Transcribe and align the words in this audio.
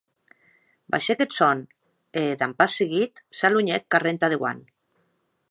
Baishèc 0.95 1.19
eth 1.25 1.35
sòn, 1.39 1.57
e, 2.21 2.25
damb 2.41 2.57
pas 2.63 2.79
seguit, 2.81 3.23
s’aluenhèc 3.41 3.83
carrèr 3.91 4.13
entà 4.19 4.27
dauant. 4.35 4.61